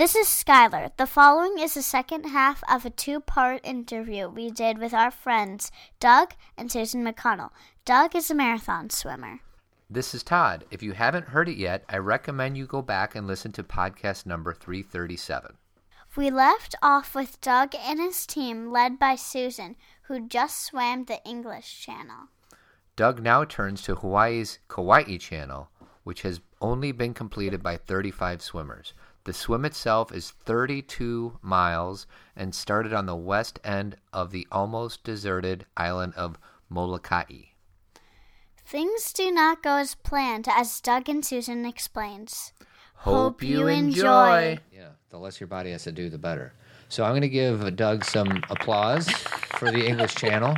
[0.00, 0.96] This is Skylar.
[0.96, 5.10] The following is the second half of a two part interview we did with our
[5.10, 7.50] friends Doug and Susan McConnell.
[7.84, 9.40] Doug is a marathon swimmer.
[9.90, 10.64] This is Todd.
[10.70, 14.24] If you haven't heard it yet, I recommend you go back and listen to podcast
[14.24, 15.58] number 337.
[16.16, 21.22] We left off with Doug and his team, led by Susan, who just swam the
[21.26, 22.28] English Channel.
[22.96, 25.68] Doug now turns to Hawaii's Kaiwi Channel,
[26.04, 28.94] which has only been completed by 35 swimmers.
[29.24, 35.04] The swim itself is 32 miles and started on the west end of the almost
[35.04, 36.38] deserted island of
[36.70, 37.42] Molokai.
[38.64, 42.52] Things do not go as planned, as Doug and Susan explains.
[42.94, 44.58] Hope, you enjoy.
[44.72, 46.52] Yeah, the less your body has to do, the better.
[46.88, 50.56] So I'm going to give Doug some applause for the English Channel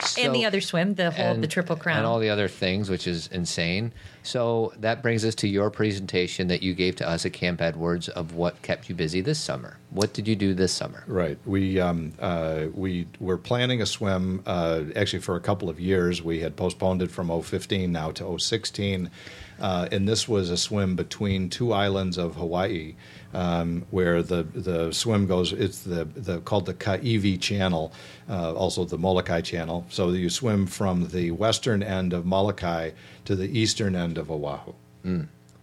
[0.00, 1.98] So- and the other swim, the whole, the triple crown.
[1.98, 3.92] and all the other things, which is insane.
[4.26, 8.08] So that brings us to your presentation that you gave to us at Camp Edwards
[8.08, 9.78] of what kept you busy this summer.
[9.90, 11.04] What did you do this summer?
[11.06, 11.38] Right.
[11.46, 16.24] We um, uh, we were planning a swim uh, actually for a couple of years.
[16.24, 19.10] We had postponed it from 015 now to 016.
[19.58, 22.94] Uh, and this was a swim between two islands of Hawaii,
[23.32, 25.52] um, where the, the swim goes.
[25.52, 27.92] It's the, the called the Kaiwi Channel,
[28.28, 29.86] uh, also the Molokai Channel.
[29.88, 32.90] So you swim from the western end of Molokai
[33.24, 34.72] to the eastern end of Oahu.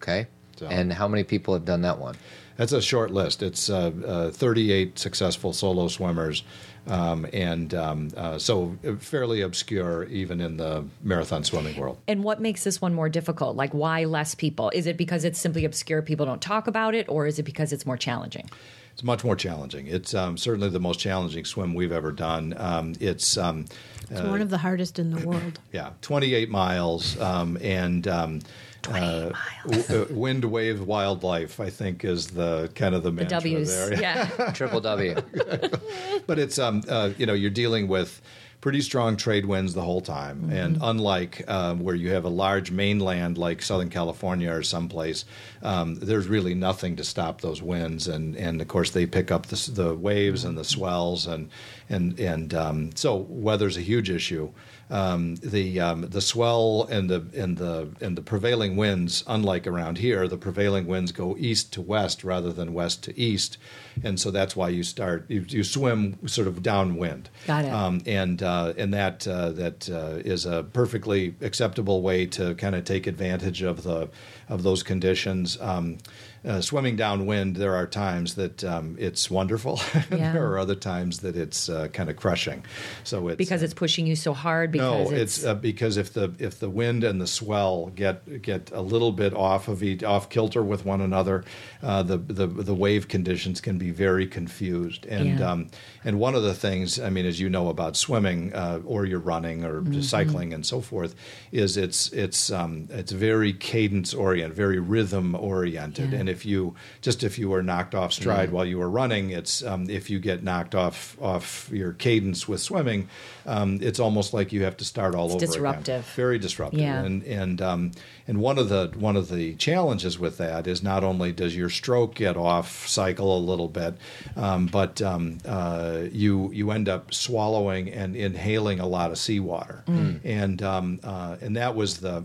[0.02, 0.28] Okay.
[0.58, 2.16] So- And how many people have done that one?
[2.56, 3.42] That's a short list.
[3.42, 6.44] It's uh, uh, 38 successful solo swimmers,
[6.86, 11.98] um, and um, uh, so fairly obscure even in the marathon swimming world.
[12.08, 13.56] and what makes this one more difficult?
[13.56, 14.70] Like, why less people?
[14.76, 17.74] Is it because it's simply obscure, people don't talk about it, or is it because
[17.74, 18.48] it's more challenging?
[18.94, 19.88] It's much more challenging.
[19.88, 22.54] It's um, certainly the most challenging swim we've ever done.
[22.58, 23.66] Um, it's um,
[24.12, 25.60] It's one of the hardest in the world.
[25.72, 28.42] yeah, 28 miles, um, and um,
[28.84, 29.88] 28 miles.
[29.88, 31.60] w- uh, wind, wave, wildlife.
[31.60, 33.70] I think is the kind of the The mantra W's.
[33.76, 34.00] there.
[34.00, 34.52] Yeah.
[34.54, 35.16] Triple W.
[36.28, 38.22] but it's um uh, you know you're dealing with
[38.64, 40.50] pretty strong trade winds the whole time.
[40.50, 45.26] And unlike um, where you have a large mainland like southern california or someplace
[45.64, 48.08] um, there's really nothing to stop those winds.
[48.08, 51.50] And and of course they pick up the, the waves and the swells and
[51.90, 54.52] and and um, so weather's a huge issue
[54.94, 59.98] um, the um, the swell and the and the and the prevailing winds, unlike around
[59.98, 63.58] here, the prevailing winds go east to west rather than west to east,
[64.04, 67.30] and so that's why you start you, you swim sort of downwind.
[67.48, 67.72] Got it.
[67.72, 72.76] Um, and uh, and that uh, that uh, is a perfectly acceptable way to kind
[72.76, 74.10] of take advantage of the
[74.48, 75.60] of those conditions.
[75.60, 75.98] Um,
[76.46, 79.80] uh, swimming downwind, there are times that um, it's wonderful,
[80.12, 80.34] Yeah.
[80.34, 82.64] there are other times that it's uh, kind of crushing.
[83.04, 84.72] So it's because it's pushing you so hard.
[84.72, 88.72] Because no, it's, uh, because if the if the wind and the swell get get
[88.74, 91.44] a little bit off of each, off kilter with one another,
[91.82, 95.06] uh, the, the the wave conditions can be very confused.
[95.06, 95.52] And Yeah.
[95.52, 95.70] um,
[96.04, 99.20] and one of the things, I mean, as you know about swimming uh, or you're
[99.20, 100.02] running or Mm-hmm.
[100.02, 101.14] cycling and so forth,
[101.52, 106.12] is it's it's um, it's very cadence oriented, very rhythm oriented.
[106.12, 106.20] Yeah.
[106.20, 109.64] And if you just if you were knocked off stride while you were running, it's
[109.64, 113.08] um, if you get knocked off off your cadence with swimming,
[113.46, 115.42] um, it's almost like you have to start all It's over.
[115.44, 116.04] again.
[116.16, 116.80] Very disruptive.
[116.82, 117.02] Yeah.
[117.06, 117.92] And and um,
[118.28, 121.70] and one of the one of the challenges with that is not only does your
[121.70, 123.96] stroke get off cycle a little bit,
[124.36, 129.84] um, but um, uh, you you end up swallowing and inhaling a lot of seawater,
[129.88, 132.24] and um, uh, and that was the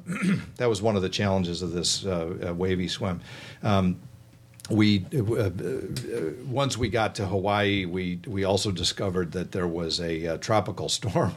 [0.57, 3.21] that was one of the challenges of this uh, uh, wavy swim.
[3.63, 3.98] Um,
[4.71, 5.51] we uh, uh,
[6.47, 10.89] once we got to Hawaii, we we also discovered that there was a uh, tropical
[10.89, 11.34] storm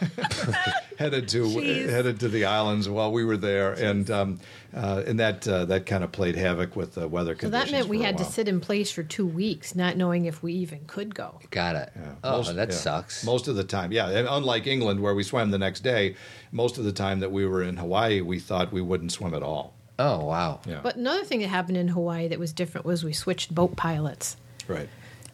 [0.98, 1.48] headed to
[1.88, 4.40] headed to the islands while we were there, and um,
[4.74, 7.68] uh, and that uh, that kind of played havoc with the weather So conditions.
[7.70, 10.42] So that meant we had to sit in place for two weeks, not knowing if
[10.42, 11.40] we even could go.
[11.50, 11.92] Got it.
[11.96, 12.74] Yeah, Oh, most- that yeah.
[12.74, 13.24] sucks.
[13.24, 14.08] Most of the time, yeah.
[14.08, 16.16] And unlike England, where we swam the next day,
[16.52, 19.42] most of the time that we were in Hawaii, we thought we wouldn't swim at
[19.42, 19.74] all.
[19.98, 20.60] Oh, wow.
[20.66, 23.76] Yeah, But another thing that happened in Hawaii that was different was we switched boat
[23.76, 24.36] pilots.
[24.68, 24.88] right.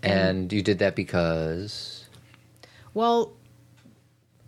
[0.04, 2.08] And you did that because.
[2.92, 3.32] Well,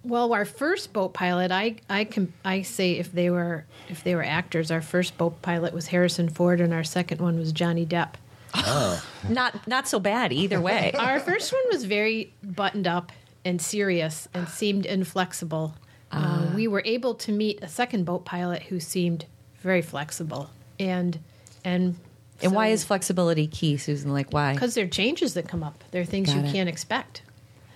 [0.03, 4.17] well, our first boat pilot, I I can I say if they were if they
[4.17, 7.87] were actors, our first boat pilot was Harrison Ford, and our second one was Johnny
[7.87, 8.15] Depp.
[8.55, 9.03] Oh.
[9.29, 10.93] not not so bad either way.
[10.99, 13.11] Our first one was very buttoned up
[13.45, 15.75] and serious and seemed inflexible.
[16.13, 19.27] Uh, we were able to meet a second boat pilot who seemed
[19.65, 21.19] very flexible and
[21.65, 21.97] and
[22.43, 24.13] and why is flexibility key, Susan?
[24.13, 24.53] Like why?
[24.55, 25.83] because there are changes that come up.
[25.91, 26.53] There are things Got you it.
[26.53, 27.23] can't expect.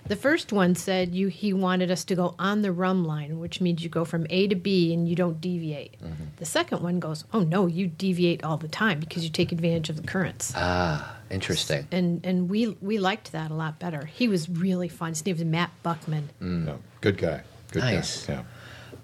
[0.05, 3.61] The first one said you he wanted us to go on the rhumb line, which
[3.61, 6.01] means you go from A to B and you don't deviate.
[6.01, 6.23] Mm-hmm.
[6.37, 9.89] The second one goes, oh no, you deviate all the time because you take advantage
[9.89, 10.51] of the currents.
[10.55, 11.15] Ah.
[11.29, 11.87] Interesting.
[11.91, 14.05] and and we we liked that a lot better.
[14.05, 15.09] He was really fun.
[15.09, 16.29] His name was Matt Buckman.
[16.41, 17.41] Yeah, good guy.
[17.71, 18.25] Good Nice.
[18.25, 18.33] guy.
[18.33, 18.43] Yeah.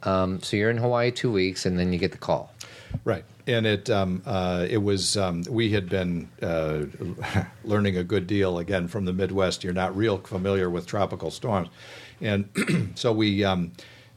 [0.06, 2.54] Um, so you're in Hawaii two weeks, and then you get the call.
[3.04, 6.86] Right, and it um, uh, it was um, we had been uh,
[7.64, 9.64] learning a good deal again from the Midwest.
[9.64, 11.70] You're not real familiar with tropical storms,
[12.22, 12.50] and
[12.96, 13.72] so we um,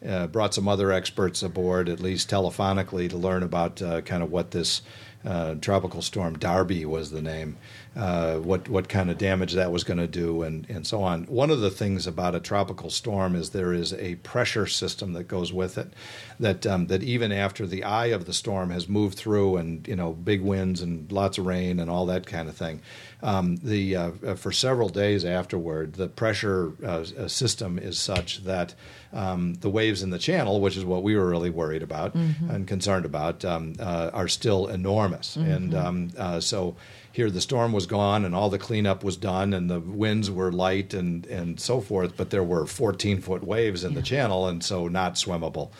[0.06, 4.30] uh, brought some other experts aboard, at least telephonically, to learn about uh, kind of
[4.30, 4.82] what this
[5.24, 7.56] uh, tropical storm Darby was the name,
[7.98, 11.24] uh, what what kind of damage that was going to do, and and so on.
[11.24, 15.24] One of the things about a tropical storm is there is a pressure system that
[15.24, 15.92] goes with it,
[16.40, 19.96] that um, that even after the eye of the storm has moved through, and you
[19.96, 22.80] know big winds and lots of rain and all that kind of thing,
[23.22, 28.44] um, the uh, uh, for several days afterward, the pressure uh, uh, system is such
[28.44, 28.74] that
[29.12, 32.66] um, the waves in the channel, which is what we were really worried about and
[32.66, 35.36] concerned about, um, uh, are still enormous.
[35.36, 36.76] And um, uh, so
[37.10, 40.52] here the storm was gone and all the cleanup was done and the winds were
[40.52, 44.62] light and, and so forth, but there were 14 foot waves in the channel and
[44.62, 45.70] so not swimmable.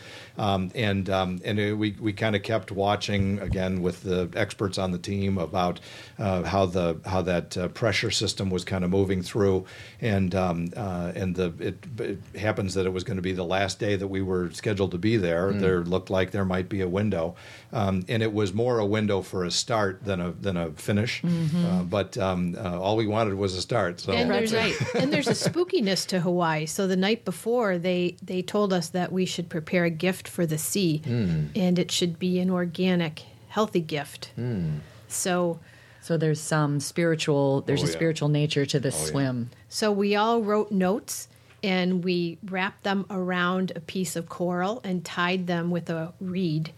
[0.49, 4.79] Um, and um, and it, we, we kind of kept watching again with the experts
[4.79, 5.81] on the team about
[6.19, 9.67] uh, how the how that uh, pressure system was kind of moving through,
[10.01, 13.45] and um, uh, and the it, it happens that it was going to be the
[13.45, 15.53] last day that we were scheduled to be there.
[15.53, 17.35] There looked like there might be a window,
[17.73, 21.23] um, and it was more a window for a start than a than a finish.
[21.25, 24.01] Uh, but um, uh, all we wanted was a start.
[24.01, 26.67] So And there's a, and there's a spookiness to Hawaii.
[26.67, 30.47] So the night before, they they told us that we should prepare a gift for
[30.47, 31.47] the sea, hmm.
[31.57, 34.31] and it should be an organic, healthy gift.
[34.37, 34.77] Hmm.
[35.09, 35.59] So
[36.01, 37.63] So there's some spiritual.
[37.63, 37.93] There's Oh, a yeah.
[37.97, 39.11] spiritual nature to this oh, yeah.
[39.11, 39.51] swim.
[39.69, 41.27] so we all wrote notes.
[41.61, 46.71] And we wrapped them around a piece of coral and tied them with a reed.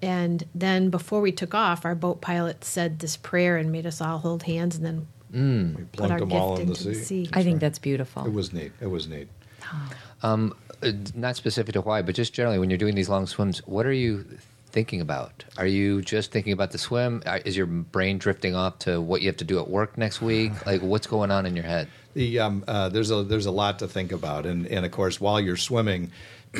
[0.00, 4.00] And then before we took off, our boat pilot said this prayer and made us
[4.00, 6.88] all hold hands and then we put plunked our them gift all in the into
[6.88, 7.24] the sea.
[7.24, 7.30] sea.
[7.32, 8.24] I think that's beautiful.
[8.26, 8.72] It was neat.
[8.80, 9.28] It was neat.
[10.82, 13.86] Uh, not specific to Hawaii, but just generally, when you're doing these long swims, what
[13.86, 14.24] are you
[14.70, 15.44] thinking about?
[15.56, 17.22] Are you just thinking about the swim?
[17.44, 20.52] Is your brain drifting off to what you have to do at work next week?
[20.66, 21.88] Like, what's going on in your head?
[22.14, 25.20] The um, uh, there's a there's a lot to think about, and and of course
[25.20, 26.10] while you're swimming,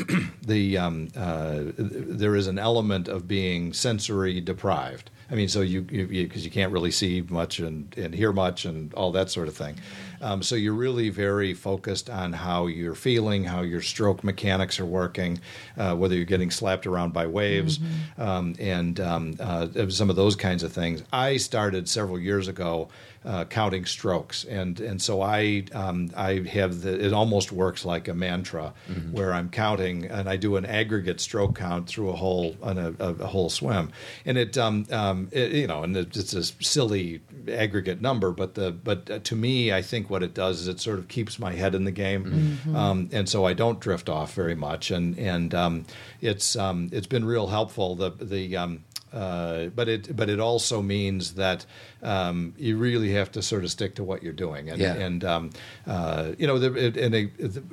[0.45, 5.09] the um, uh, there is an element of being sensory deprived.
[5.29, 8.31] I mean, so you because you, 'cause you can't really see much and, and hear
[8.31, 9.75] much and all that sort of thing.
[10.21, 14.85] Um, so you're really very focused on how you're feeling, how your stroke mechanics are
[14.85, 15.39] working,
[15.77, 17.79] uh, whether you're getting slapped around by waves,
[18.17, 21.03] um, and um, uh, some of those kinds of things.
[21.11, 22.87] I started several years ago
[23.27, 28.07] uh, counting strokes, and and so I um, I have the it almost works like
[28.07, 28.73] a mantra
[29.11, 32.93] where I'm counting and I do an aggregate stroke count through a whole on a,
[32.99, 33.91] a, whole swim,
[34.25, 38.55] and it, um, um, it you know and it, it's a silly aggregate number, but
[38.55, 41.37] the but uh, to me I think what it does is it sort of keeps
[41.37, 45.19] my head in the game, um, and so I don't drift off very much, and
[45.19, 45.85] and um,
[46.21, 47.95] it's um, it's been real helpful.
[47.95, 51.65] The the um, uh, but it but it also means that
[52.03, 54.93] um, you really have to sort of stick to what you're doing, and Yeah.
[54.95, 55.49] and um,
[55.85, 57.63] uh, you know, the, it, and a, the,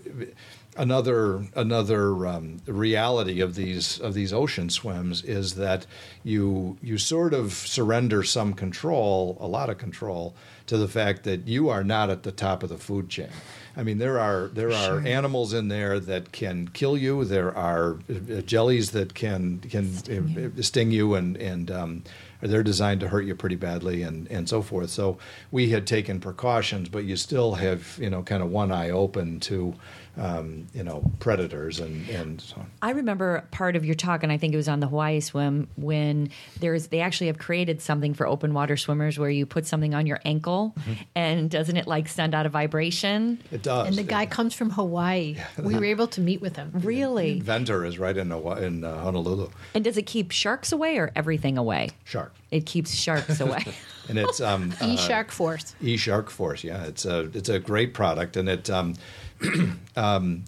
[0.77, 5.87] another another um, reality of these of these ocean swims is that
[6.23, 10.35] you you sort of surrender some control, a lot of control,
[10.67, 13.31] to the fact that you are not at the top of the food chain.
[13.77, 17.25] I mean, there are there are animals in there that can kill you.
[17.25, 22.05] There are uh, jellies that can can sting you, sting you and and um,
[22.41, 24.91] they're designed to hurt you pretty badly and and so forth.
[24.91, 25.19] So
[25.51, 29.41] we had taken precautions, but you still have you know kind of one eye open
[29.41, 29.75] to
[30.17, 32.71] um, you know predators and and so on.
[32.83, 35.69] I remember part of your talk, and I think it was on the Hawaii swim
[35.77, 36.31] when
[36.61, 40.07] there's they actually have created something for open water swimmers where you put something on
[40.07, 40.75] your ankle,
[41.15, 43.43] and doesn't it like send out a vibration?
[43.51, 43.89] It does.
[43.89, 45.37] And the guy comes from Hawaii.
[45.63, 46.71] We were able to meet with him.
[46.75, 47.33] Really?
[47.39, 49.51] Inventor is right in Hawa- in uh, Honolulu.
[49.75, 51.91] And does it keep sharks away or everything away?
[52.05, 52.35] Shark.
[52.51, 53.65] It keeps sharks away.
[54.09, 55.75] And it's um, E Shark Force.
[55.81, 56.63] E Shark Force.
[56.63, 58.97] Yeah, it's a it's a great product, and it um,
[59.97, 60.45] um,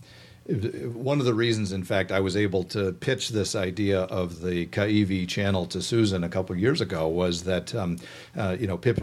[0.49, 4.67] one of the reasons, in fact, I was able to pitch this idea of the
[4.67, 7.99] Kaiwi channel to Susan a couple of years ago was that um,
[8.37, 8.99] uh, you know pip,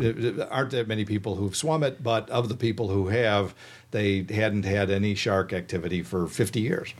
[0.50, 3.54] aren't that many people who've swum it, but of the people who have,
[3.92, 6.94] they hadn't had any shark activity for 50 years.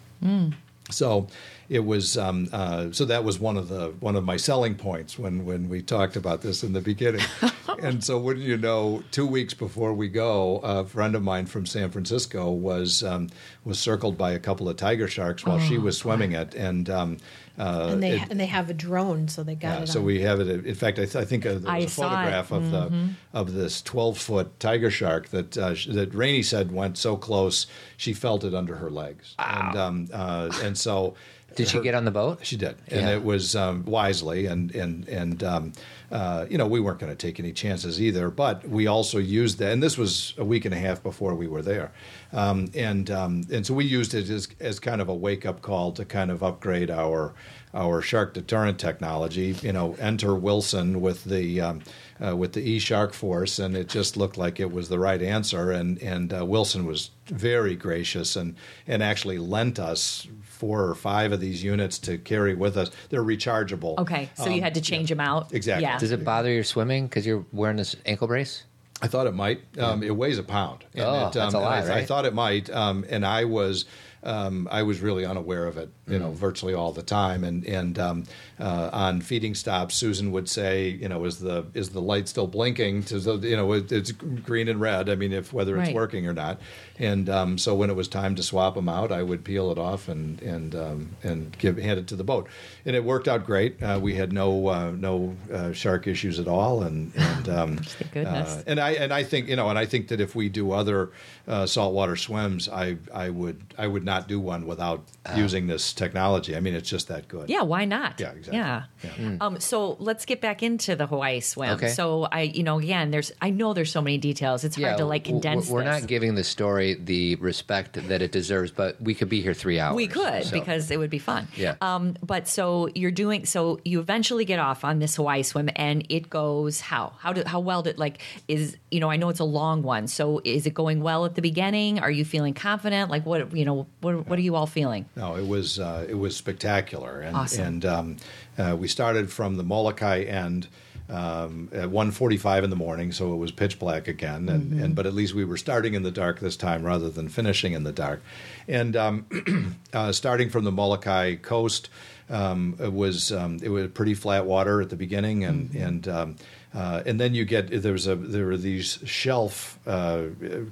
[0.92, 1.28] So
[1.74, 5.18] it was um, uh, so that was one of the one of my selling points
[5.18, 7.26] when when we talked about this in the beginning.
[7.82, 11.66] and so, wouldn't you know, two weeks before we go, a friend of mine from
[11.66, 13.30] San Francisco was um,
[13.66, 16.90] was circled by a couple of tiger sharks while she was swimming it, and.
[16.90, 17.18] Um,
[17.56, 19.88] uh, and they it- and they have a drone, so they got yeah, it.
[19.88, 20.06] so on.
[20.06, 20.66] we have it.
[20.66, 22.10] In fact, I, th- I think uh, there I was a saw it.
[22.16, 26.72] photograph of the of this twelve foot tiger shark that uh, sh- that Rainey said
[26.72, 31.14] went so close she felt it under her legs, and um, uh, and so
[31.56, 32.40] Did she her- get on the boat?
[32.44, 33.16] She did, and Yeah.
[33.16, 35.74] it was um, wisely, and and and um,
[36.12, 38.30] uh, you know we weren't going to take any chances either.
[38.30, 41.48] But we also used that, and this was a week and a half before we
[41.48, 41.92] were there,
[42.32, 45.62] um, and um, and so we used it as as kind of a wake up
[45.62, 47.34] call to kind of upgrade our
[47.74, 49.56] our shark deterrent technology.
[49.62, 51.82] You know, enter Wilson with the um,
[52.24, 55.22] uh, with the E Shark Force, and it just looked like it was the right
[55.22, 55.72] answer.
[55.72, 58.56] And and uh, Wilson was very gracious and
[58.88, 60.28] and actually lent us
[60.64, 62.90] four or five of these units to carry with us.
[63.10, 63.98] They're rechargeable.
[64.00, 65.54] Okay, so you Um, had to change them out.
[65.54, 65.84] Exactly.
[65.84, 66.00] Yeah.
[66.00, 68.64] Does it bother your swimming because you're wearing this ankle brace?
[69.02, 69.60] I thought it might.
[69.78, 70.86] Um, It weighs a pound.
[70.94, 73.44] And Oh, it, that's a um, lot, I, I thought it might, um, and I
[73.44, 73.84] was.
[74.24, 76.22] Um, I was really unaware of it, you Mm.
[76.22, 77.44] know, virtually all the time.
[77.44, 78.24] And and um,
[78.60, 82.48] uh, on feeding stops, Susan would say, you know, is the is the light still
[82.48, 83.04] blinking?
[83.04, 85.10] To the, you know, it, it's green and red.
[85.10, 85.96] I mean, if whether it's Right.
[85.96, 86.60] working or not.
[87.00, 89.78] And um, so when it was time to swap them out, I would peel it
[89.80, 92.48] off and and um, and give hand it to the boat,
[92.86, 93.82] and it worked out great.
[93.82, 97.76] Uh, we had no uh, no uh, shark issues at all, and and um,
[98.14, 98.50] goodness.
[98.58, 100.72] uh, and I and I think you know, and I think that if we do
[100.72, 101.10] other
[101.48, 105.04] uh, saltwater swims, I I would I would not do one without
[105.36, 106.56] using this technology.
[106.56, 107.50] I mean, it's just that good.
[107.50, 108.20] Yeah, why not?
[108.20, 108.58] Yeah, exactly.
[108.58, 108.84] Yeah.
[109.04, 109.38] Yeah.
[109.42, 111.72] Um, so let's get back into the Hawaii swim.
[111.72, 111.90] Okay.
[111.90, 114.64] So I, you know, again, there's I know there's so many details.
[114.64, 115.70] It's hard to like w- condense.
[115.70, 116.02] We're this.
[116.02, 119.80] not giving the story the respect that it deserves, but we could be here three
[119.80, 119.96] hours.
[119.96, 121.48] We could so- because it would be fun.
[121.56, 121.76] Yeah.
[121.82, 126.06] Um, but so you're doing so you eventually get off on this Hawaii swim and
[126.10, 127.14] it goes how?
[127.20, 130.08] How do how well did like is you know, I know it's a long one.
[130.08, 132.00] So is it going well at the beginning?
[132.00, 133.10] Are you feeling confident?
[133.10, 135.06] Like what you know, what what are you all feeling?
[135.16, 137.66] No, it was uh, it was spectacular, and Awesome.
[137.66, 138.18] and um,
[138.58, 140.68] uh, we started from the Molokai end
[141.10, 144.84] um, at 1.45 in the morning, so it was pitch black again, and, Mm-hmm.
[144.84, 147.74] and but at least we were starting in the dark this time rather than finishing
[147.74, 148.22] in the dark,
[148.68, 151.90] and um, uh, starting from the Molokai coast.
[152.30, 155.84] Um, it was um, it was pretty flat water at the beginning, and Mm-hmm.
[155.84, 156.36] and um,
[156.74, 160.24] uh, and then you get there was a there were these shelf uh,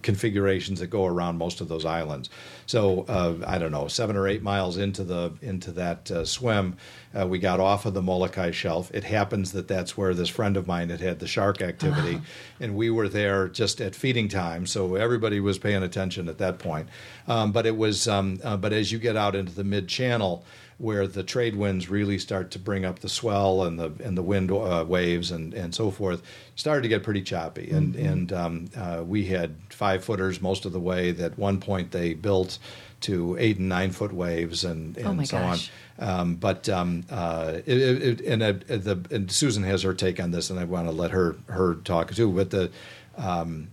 [0.01, 2.29] configurations that go around most of those islands.
[2.65, 6.77] So uh, I don't know, seven or eight miles into the into that uh, swim,
[7.13, 8.89] uh, we got off of the Molokai shelf.
[8.93, 12.20] It happens that that's where this friend of mine had had the shark activity,
[12.60, 16.58] and we were there just at feeding time, so everybody was paying attention at that
[16.58, 16.88] point.
[17.27, 20.43] Um, but it was, um, uh, but as you get out into the mid channel
[20.82, 24.24] where the trade winds really start to bring up the swell and the and the
[24.24, 26.22] wind uh, waves and, and so forth,
[26.56, 27.70] started to get pretty choppy.
[27.70, 31.12] And and um, uh, we had five footers most of the way.
[31.12, 32.58] That one point they built
[33.02, 35.72] to eight and nine foot waves and, and Oh so gosh.
[36.00, 36.08] on.
[36.10, 40.20] Um, but um, uh, it, it, it- and, uh, the, and Susan has her take
[40.20, 42.32] on this, and I want to let her her talk too.
[42.32, 42.72] But the
[43.18, 43.70] um,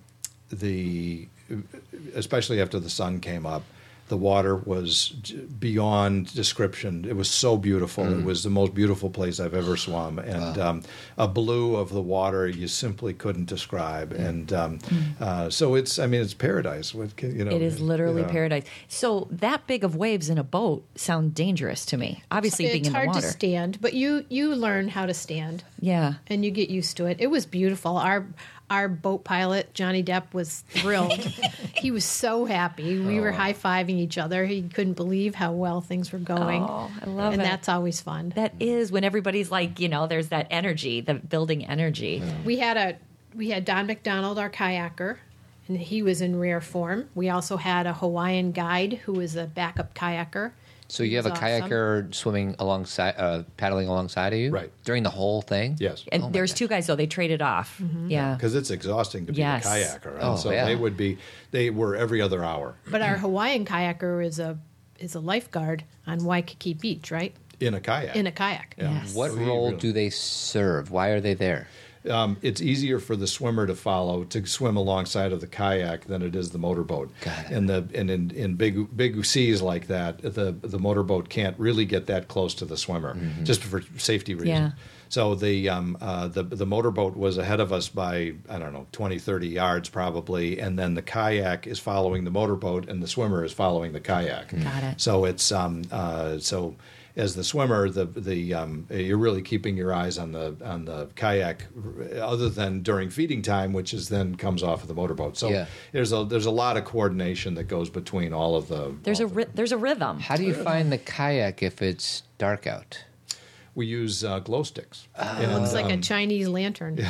[0.50, 1.27] the
[2.15, 3.62] especially after the sun came up,
[4.09, 5.11] the water was
[5.59, 7.05] beyond description.
[7.05, 8.05] It was so beautiful.
[8.19, 10.83] It was the most beautiful place I've ever swum, and um,
[11.17, 14.12] a blue of the water you simply couldn't describe.
[14.12, 14.79] And um,
[15.21, 16.95] uh, so it's, I mean, it's paradise.
[16.95, 17.55] What can, you know?
[17.55, 18.29] It is literally yeah.
[18.29, 18.65] paradise.
[18.88, 22.23] So that big of waves in a boat sound dangerous to me.
[22.31, 23.27] Obviously, being it's in the water, it's hard water.
[23.27, 26.15] to stand, but you you learn how to stand Yeah.
[26.27, 27.17] and you get used to it.
[27.21, 27.97] It was beautiful.
[27.97, 28.27] Our
[28.70, 31.12] our boat pilot Johnny Depp was thrilled.
[31.75, 32.98] he was so happy.
[33.00, 33.22] We Oh.
[33.22, 34.44] were high fiving each other.
[34.46, 36.62] He couldn't believe how well things were going.
[36.62, 37.44] Oh, I love and it.
[37.44, 38.32] And that's always fun.
[38.37, 42.22] That is when everybody's like, you know, there's that energy, the building energy.
[42.44, 42.96] We had a
[43.34, 45.16] we had Don McDonald, our kayaker,
[45.68, 47.08] and he was in rare form.
[47.14, 50.52] We also had a Hawaiian guide who was a backup kayaker.
[50.90, 51.45] So you have a awesome.
[51.68, 54.71] kayaker swimming alongside, uh, paddling alongside of you, Right.
[54.85, 55.76] During the whole thing.
[55.78, 56.04] Yes.
[56.11, 56.57] And Oh there's God.
[56.57, 57.80] two guys though; they traded off.
[58.07, 58.35] Yeah.
[58.35, 59.66] because it's exhausting to be Yes.
[59.66, 60.14] a kayaker.
[60.14, 60.64] And Oh, so yeah.
[60.64, 61.18] they would be,
[61.50, 64.59] they were every other hour But our Hawaiian kayaker is a
[64.99, 67.35] is a lifeguard on Waikiki Beach, right?
[67.61, 68.14] in a kayak.
[68.16, 68.75] In a kayak.
[68.78, 68.92] Yeah.
[69.02, 69.14] Yes.
[69.14, 70.90] What So role really- do they serve?
[70.92, 71.66] Why are they there?
[72.11, 76.23] Um, it's easier for the swimmer to follow to swim alongside of the kayak than
[76.23, 77.11] it is the motorboat.
[77.23, 77.50] Got it.
[77.50, 81.85] And the and in, in big big seas like that, the the motorboat can't really
[81.85, 83.45] get that close to the swimmer Mm-hmm.
[83.45, 84.49] just for safety reasons.
[84.49, 84.71] Yeah.
[85.11, 88.87] So the um, uh, the the motorboat was ahead of us by I don't know
[88.93, 93.43] 20 30 yards probably and then the kayak is following the motorboat and the swimmer
[93.45, 94.50] is following the kayak.
[94.62, 95.00] Got it.
[95.00, 96.76] So it's um uh, so
[97.18, 101.08] as the swimmer, the the um, you're really keeping your eyes on the on the
[101.16, 101.66] kayak,
[102.20, 105.37] other than during feeding time, which is then comes off of the motorboat.
[105.37, 105.66] So Yeah.
[105.92, 108.94] there's a there's a lot of coordination that goes between all of the.
[109.02, 110.20] There's a the- ry- there's a rhythm.
[110.20, 113.04] How do you find the kayak if it's dark out?
[113.78, 115.06] We use uh, glow sticks.
[115.16, 116.97] It looks like a um, Chinese lantern.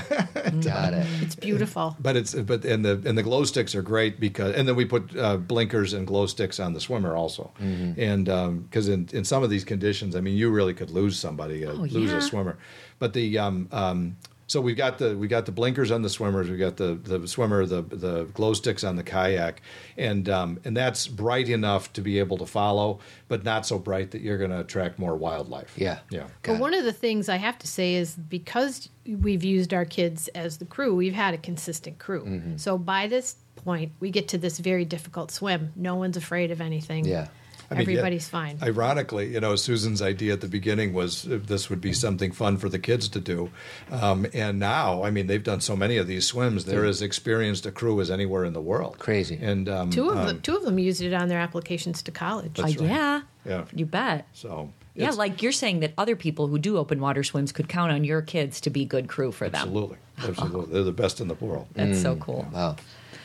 [0.61, 1.07] Got it.
[1.23, 1.97] It's beautiful.
[1.99, 4.85] But it's but and the and the glow sticks are great because and then we
[4.85, 9.43] put uh, blinkers and glow sticks on the swimmer also, and because in in some
[9.43, 12.19] of these conditions, I mean, you really could lose somebody, uh, lose yeah.
[12.19, 12.59] a swimmer.
[12.99, 14.17] But the um, um,
[14.49, 17.29] so we've got the we got the blinkers on the swimmers, We've got the the
[17.29, 19.61] swimmer, the the glow sticks on the kayak,
[19.97, 24.11] and um, and that's bright enough to be able to follow, but not so bright
[24.13, 25.75] that you're going to attract more wildlife.
[25.77, 25.99] Yeah.
[26.11, 26.21] yeah.
[26.21, 26.61] Got But it.
[26.61, 30.57] one of the things I have to say is because we've used our kids as
[30.57, 32.25] the crew, we've had a consistent crew.
[32.25, 32.57] Mm-hmm.
[32.57, 35.73] So by this point, we get to this very difficult swim.
[35.77, 37.05] No one's afraid of anything.
[37.05, 37.29] Yeah.
[37.71, 38.59] I mean, yeah, Everybody's fine.
[38.63, 42.57] Ironically, you know, Susan's idea at the beginning was uh, this would be something fun
[42.57, 43.51] for the kids to do,
[43.91, 46.65] um, and now, I mean, they've done so many of these swims.
[46.65, 48.99] They're as experienced a crew as anywhere in the world.
[48.99, 49.39] Crazy.
[49.41, 52.11] And um, two of um, them, two of them used it on their applications to
[52.11, 52.59] college.
[52.59, 52.81] Uh, right.
[52.81, 53.21] yeah.
[53.45, 53.65] Yeah.
[53.75, 54.27] You bet.
[54.33, 57.69] so Yeah, it's- like you're saying that other people who do open water swims could
[57.69, 59.61] count on your kids to be good crew for them.
[59.63, 61.67] absolutely, absolutely, they're the best in the world.
[61.75, 62.47] That's so cool.
[62.53, 62.77] Wow.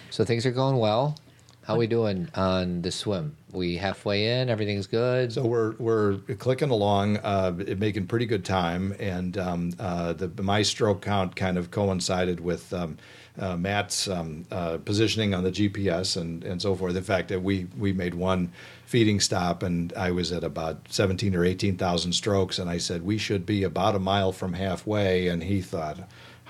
[0.09, 1.17] So things are going well.
[1.63, 3.37] How we doing on the swim?
[3.53, 4.49] We halfway in.
[4.49, 5.31] Everything's good.
[5.31, 10.61] So we're we're clicking along, uh, making pretty good time, and um, uh, the my
[10.61, 12.97] stroke count kind of coincided with um,
[13.39, 16.95] uh, Matt's um, uh, positioning on the GPS and, and so forth.
[16.95, 18.51] The fact, that we we made one
[18.85, 23.03] feeding stop, and I was at about seventeen or eighteen thousand strokes, and I said
[23.03, 25.99] we should be about a mile from halfway, and he thought.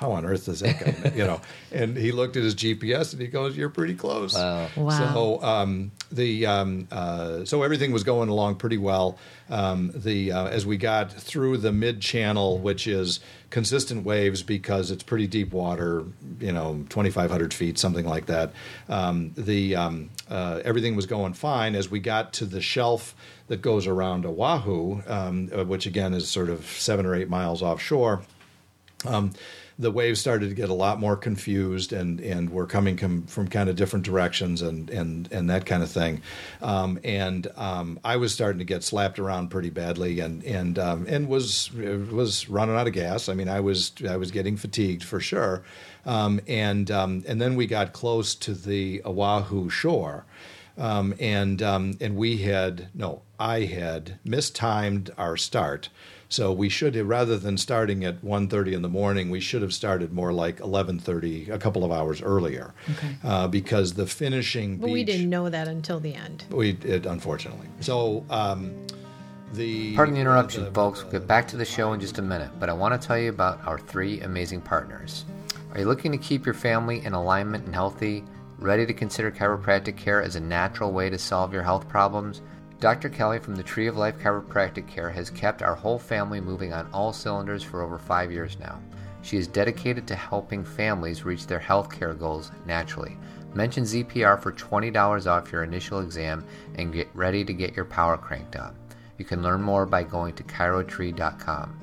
[0.04, 1.16] How on earth is that going?
[1.18, 1.40] you know,
[1.72, 4.68] and he looked at his GPS and he goes, "You're pretty close." Wow.
[4.76, 5.14] Wow.
[5.14, 9.18] So um, the um, uh, so everything was going along pretty well.
[9.50, 14.92] Um, the uh, as we got through the mid channel, which is consistent waves because
[14.92, 16.04] it's pretty deep water,
[16.38, 18.52] you know, 2,500 feet, something like that.
[18.90, 23.16] Um, the um, uh, everything was going fine as we got to the shelf
[23.48, 27.62] that goes around Oahu, um, uh, which again is sort of seven or eight miles
[27.62, 28.24] offshore
[29.06, 29.32] um,
[29.80, 33.48] the waves started to get a lot more confused and, and were coming com- from
[33.48, 36.22] kind of different directions and, and, and that kind of thing.
[36.62, 41.06] Um, and um, I was starting to get slapped around pretty badly and and um,
[41.08, 43.30] and was was running out of gas.
[43.30, 45.64] I mean, I was I was getting fatigued for sure.
[46.06, 50.26] Um, and um, and then we got close to the Oahu shore.
[50.78, 55.90] Um, and um, and we had no, I had mistimed our start,
[56.34, 59.72] so we should have rather than starting at 1.30 in the morning, we should have
[59.72, 62.74] started more like eleven thirty, a couple of hours earlier,
[63.24, 64.78] uh, because the finishing.
[64.78, 66.46] but we didn't know that until the end.
[66.50, 67.68] We it, unfortunately.
[67.82, 68.74] So um,
[69.54, 71.04] the Pardon the interruption, the- folks.
[71.04, 73.18] We'll get back to the show in just a minute, but I want to tell
[73.20, 75.26] you about our three amazing partners.
[75.74, 78.24] Are you looking to keep your family in alignment and healthy?
[78.58, 82.42] Ready to consider chiropractic care as a natural way to solve your health problems?
[82.84, 83.08] Dr.
[83.08, 86.90] Kelly from the Tree of Life Chiropractic Care has kept our whole family moving on
[86.92, 88.78] all cylinders for over five years now.
[89.22, 93.18] She is dedicated to helping families reach their health care goals naturally.
[93.54, 98.18] Mention ZPR for $20 off your initial exam and get ready to get your power
[98.18, 98.76] cranked up.
[99.18, 101.80] You can learn more by going to chirotree.com.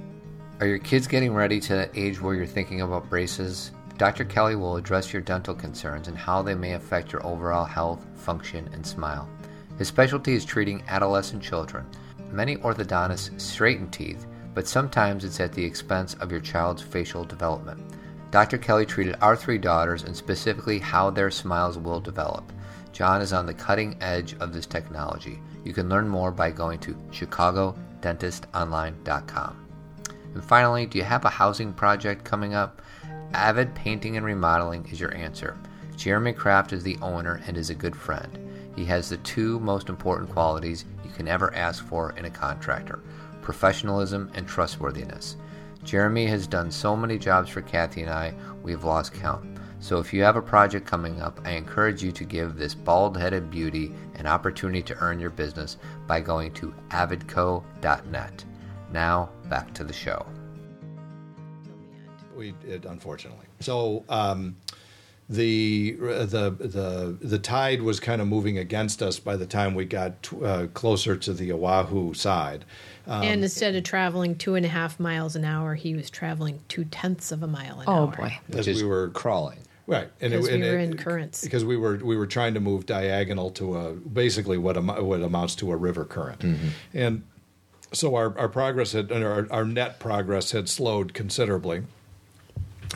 [0.61, 3.73] Are your kids getting ready to age where you're thinking about braces?
[3.97, 4.27] Dr.
[4.27, 8.69] Kelly will address your dental concerns and how they may affect your overall health, function,
[8.75, 9.27] and smile.
[9.81, 11.87] His specialty is treating adolescent children.
[12.31, 17.81] Many orthodontists straighten teeth, but sometimes it's at the expense of your child's facial development.
[18.31, 18.59] Dr.
[18.59, 22.53] Kelly treated our three daughters and specifically how their smiles will develop.
[22.93, 25.41] John is on the cutting edge of this technology.
[25.65, 29.67] You can learn more by going to chicagodentistonline.com.
[30.35, 32.83] And finally, do you have a housing project coming up?
[33.33, 35.57] Avid Painting and Remodeling is your answer.
[35.97, 38.50] Jeremy Kraft is the owner and is a good friend.
[38.77, 43.01] He has the two most important qualities you can ever ask for in a contractor
[43.43, 45.37] professionalism and trustworthiness.
[45.83, 49.59] Jeremy has done so many jobs for Cathy and I, we've lost count.
[49.81, 53.17] So if you have a project coming up, I encourage you to give this bald
[53.17, 58.45] headed beauty an opportunity to earn your business by going to avidco.net.
[58.93, 60.27] Now, back to the show.
[62.37, 63.47] We it, unfortunately.
[63.61, 64.57] So um,
[65.31, 69.85] the the the the tide was kind of moving against us by the time we
[69.85, 72.65] got uh, closer to the Oahu side.
[73.07, 76.59] Um, and instead of traveling two and a half miles an hour, he was traveling
[76.69, 78.15] two tenths of a mile an Oh hour.
[78.19, 78.39] Oh boy.
[78.51, 79.59] as Which is we were crawling.
[79.87, 81.45] right, and Because and we were in currents.
[81.45, 85.23] because we were we were trying to move diagonal to a basically what am, what
[85.23, 86.69] amounts to a river current, Mm-hmm.
[86.95, 87.23] and
[87.93, 91.83] so our, our progress had our, our net progress had slowed considerably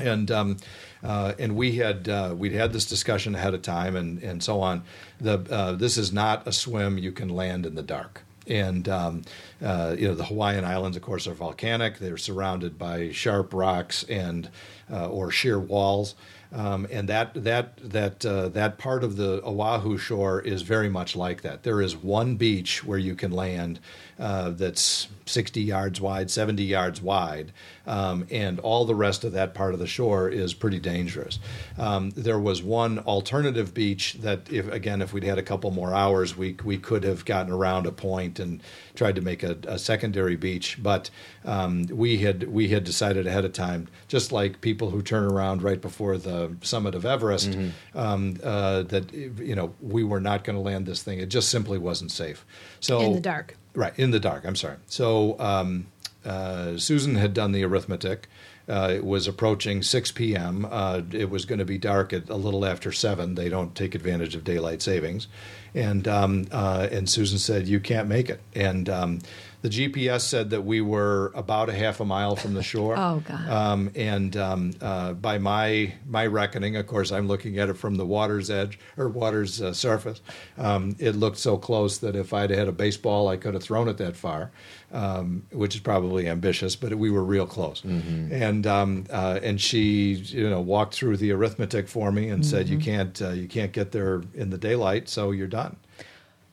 [0.00, 0.56] and um,
[1.04, 4.60] uh, and we had uh, we'd had this discussion ahead of time and and so
[4.60, 4.82] on.
[5.20, 8.22] The uh, this is not a swim you can land in the dark.
[8.46, 9.22] And um,
[9.62, 11.98] uh, you know the Hawaiian Islands, of course, are volcanic.
[11.98, 14.50] They're surrounded by sharp rocks and
[14.90, 16.14] uh, or sheer walls.
[16.54, 21.16] Um, and that that that uh, that part of the Oahu shore is very much
[21.16, 21.64] like that.
[21.64, 23.80] There is one beach where you can land
[24.20, 27.52] uh, that's 60 yards wide, 70 yards wide,
[27.88, 31.40] um, and all the rest of that part of the shore is pretty dangerous.
[31.76, 35.92] Um, there was one alternative beach that, if again, if we'd had a couple more
[35.92, 38.62] hours, we we could have gotten around a point and
[38.94, 41.11] tried to make a, a secondary beach, but
[41.44, 45.62] um, we had we had decided ahead of time, just like people who turn around
[45.62, 47.98] right before the summit of Everest, Mm-hmm.
[47.98, 51.18] um, uh, that you know we were not going to land this thing.
[51.18, 52.44] It just simply wasn't safe.
[52.80, 53.57] So In the dark.
[53.74, 54.44] right in the dark.
[54.46, 54.76] I'm sorry.
[54.87, 55.87] So um,
[56.24, 58.28] uh, Susan had done the arithmetic.
[58.68, 60.66] Uh, it was approaching 6 p.m.
[60.70, 63.35] Uh, it was going to be dark at a little after seven.
[63.35, 65.29] They don't take advantage of daylight savings,
[65.74, 68.40] and um, uh, and Susan said you can't make it.
[68.55, 69.18] And um,
[69.64, 72.94] the GPS said that we were about a half a mile from the shore.
[73.05, 73.48] Oh, God.
[73.48, 77.96] Um, and um, uh, by my my reckoning, of course, I'm looking at it from
[77.96, 80.20] the water's edge or water's uh, surface.
[80.57, 83.88] Um, it looked so close that if I'd had a baseball, I could have thrown
[83.88, 84.50] it that far,
[84.94, 87.83] um, which is probably ambitious, but we were real close.
[87.85, 92.68] And um, uh, and she, you know, walked through the arithmetic for me and said,
[92.68, 95.76] "You can't uh, you can't get there in the daylight, so you're done."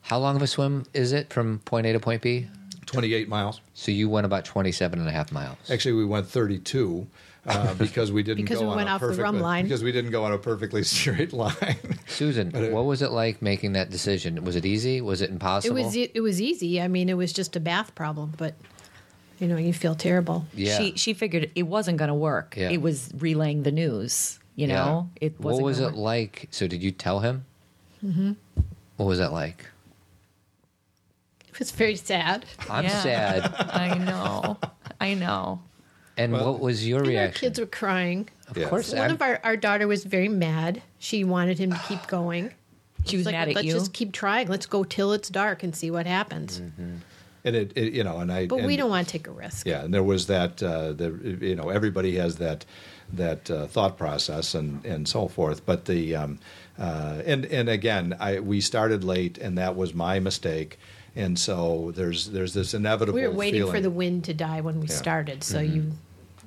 [0.02, 2.48] How long of a swim is it from point A to point B?
[2.86, 3.60] 28 miles.
[3.74, 5.56] So you went about 27 and a half miles.
[5.70, 7.06] Actually, we went 32
[7.46, 9.64] uh, because we didn't Because go we on a off the perfect rhumb line.
[9.64, 11.76] because we didn't go on a perfectly straight line.
[12.06, 14.44] Susan, what was it like making that decision?
[14.44, 15.00] Was it easy?
[15.00, 15.76] Was it impossible?
[15.76, 16.00] It impossible?
[16.02, 16.80] was it was easy.
[16.80, 18.54] I mean, it was just a bath problem, but
[19.40, 20.46] you know, you feel terrible.
[20.54, 20.78] yeah.
[20.78, 22.54] She she figured it wasn't going to work.
[22.56, 22.70] Yeah.
[22.70, 24.38] It was relaying the news.
[24.54, 24.76] You Yeah.
[24.84, 25.62] know, it wasn't.
[25.62, 25.96] What was it work.
[25.96, 26.48] like?
[26.50, 27.44] So did you tell him?
[28.04, 28.32] Mm-hmm.
[28.98, 29.66] What was that like?
[31.48, 32.44] It was very sad.
[32.70, 33.02] I'm Yeah.
[33.02, 33.54] sad.
[33.70, 34.58] I know.
[35.00, 35.60] I know.
[36.16, 38.28] And what was your And our kids were crying.
[38.48, 38.68] of Yeah.
[38.68, 40.82] course, One I'm- of our, our daughter was very mad.
[40.98, 42.50] She wanted him to keep going.
[43.06, 43.72] She was like, mad at let's you.
[43.72, 44.48] just keep trying.
[44.48, 46.58] Let's go till it's dark and see what happens.
[47.44, 48.46] and it, it, you know, and I.
[48.46, 49.66] But and, we don't want to take a risk.
[49.66, 50.62] Yeah, and there was that.
[50.62, 52.64] Uh, the you know everybody has that
[53.14, 55.66] that uh, thought process and and so forth.
[55.66, 56.38] But the um,
[56.78, 60.78] uh, and and again, I we started late, and that was my mistake.
[61.14, 63.18] And so there's there's this inevitable.
[63.18, 64.94] We were waiting for the wind to die when we Yeah.
[64.94, 65.44] started.
[65.44, 65.74] So Mm-hmm.
[65.76, 65.92] you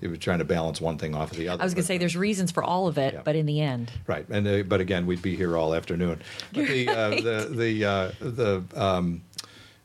[0.02, 1.62] You were trying to balance one thing off of the other.
[1.62, 3.22] I was going to say there's reasons for all of it, Yeah.
[3.24, 6.22] but in the end, Right, and uh, but again, we'd be here all afternoon.
[6.54, 9.22] But the uh, the the uh, the um,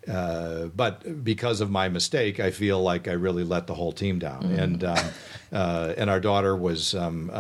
[0.08, 4.18] uh, but because of my mistake, I feel like I really let the whole team
[4.18, 4.42] down.
[4.42, 4.58] Mm-hmm.
[4.58, 5.06] And um,
[5.52, 7.34] uh, and our daughter was um, uh,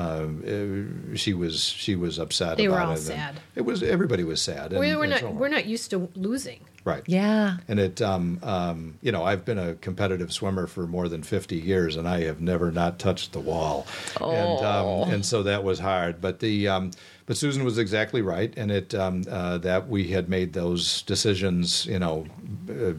[0.46, 2.56] uh, she was she was upset.
[2.56, 2.98] They were about all it.
[2.98, 3.40] And sad.
[3.56, 4.72] It was everybody was sad.
[4.72, 6.60] And, we we're not so we're not used to losing.
[6.84, 7.02] Right.
[7.06, 7.56] yeah.
[7.68, 11.56] And it, um, um, you know, I've been a competitive swimmer for more than 50
[11.56, 13.86] years, and I have never not touched the wall.
[14.20, 15.02] And, Oh.
[15.04, 16.20] um, and so that was hard.
[16.20, 16.90] But the, um,
[17.26, 21.86] but Susan was exactly right, and it um, uh, that we had made those decisions,
[21.86, 22.26] you know,
[22.68, 22.90] uh,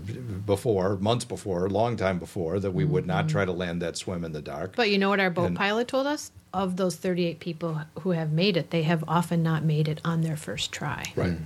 [0.45, 3.07] before months before, a long time before, that we would Mm-hmm.
[3.11, 4.75] not try to land that swim in the dark.
[4.77, 6.31] But you know what our boat And- pilot told us?
[6.53, 10.19] Of those 38 people who have made it, they have often not made it on
[10.21, 11.05] their first try.
[11.15, 11.37] right.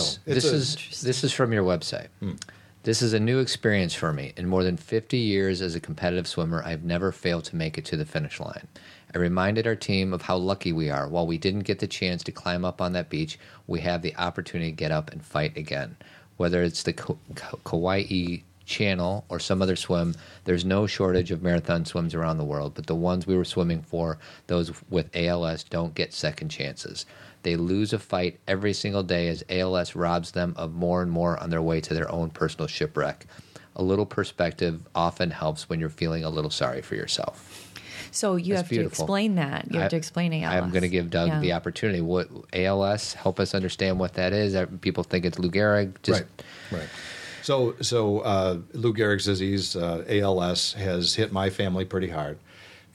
[0.00, 2.08] So this a- is this is from your website.
[2.20, 2.32] Hmm.
[2.84, 4.32] This is a new experience for me.
[4.36, 7.84] In more than 50 years as a competitive swimmer, I've never failed to make it
[7.86, 8.66] to the finish line.
[9.14, 11.06] I reminded our team of how lucky we are.
[11.06, 14.16] While we didn't get the chance to climb up on that beach, we have the
[14.16, 15.96] opportunity to get up and fight again.
[16.38, 21.42] Whether it's the Ka- Ka- Kaiwi Channel or some other swim, there's no shortage of
[21.42, 25.62] marathon swims around the world, but the ones we were swimming for, those with ALS,
[25.62, 27.06] don't get second chances.
[27.42, 31.38] They lose a fight every single day as ALS robs them of more and more
[31.38, 33.26] on their way to their own personal shipwreck.
[33.74, 37.68] A little perspective often helps when you're feeling a little sorry for yourself.
[38.10, 38.90] So you That's have beautiful.
[38.90, 39.68] to explain that.
[39.70, 40.62] You have I- to explain ALS.
[40.62, 41.40] I'm going to give Doug Yeah.
[41.40, 42.02] the opportunity.
[42.02, 43.14] What ALS?
[43.14, 44.54] Help us understand what that is.
[44.82, 45.94] People think it's Lou Gehrig.
[46.02, 46.20] Just
[46.70, 46.88] right, right.
[47.42, 52.38] So, so uh, Lou Gehrig's disease, uh, ALS, has hit my family pretty hard.